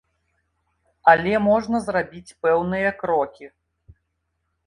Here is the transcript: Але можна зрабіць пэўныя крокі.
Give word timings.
Але 1.13 1.33
можна 1.49 1.81
зрабіць 1.89 2.35
пэўныя 2.45 2.89
крокі. 3.01 3.45